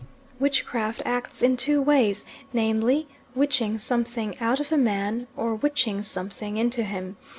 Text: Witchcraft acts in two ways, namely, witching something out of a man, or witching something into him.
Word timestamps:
Witchcraft 0.39 1.03
acts 1.05 1.43
in 1.43 1.55
two 1.57 1.79
ways, 1.79 2.25
namely, 2.53 3.07
witching 3.35 3.77
something 3.77 4.35
out 4.39 4.59
of 4.59 4.71
a 4.71 4.75
man, 4.75 5.27
or 5.37 5.53
witching 5.53 6.01
something 6.01 6.57
into 6.57 6.81
him. 6.83 7.17